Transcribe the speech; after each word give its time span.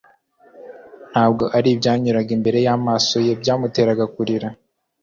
Ntabwo 1.11 1.43
ari 1.57 1.67
ibyanyuraga 1.73 2.31
imbere 2.37 2.57
y'amaso 2.65 3.15
ye 3.25 3.33
byamuteraga 3.41 4.05
kurira. 4.13 4.47